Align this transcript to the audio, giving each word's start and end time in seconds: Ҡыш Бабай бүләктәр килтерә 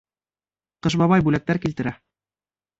Ҡыш 0.87 0.97
Бабай 1.03 1.25
бүләктәр 1.29 1.63
килтерә 1.69 1.95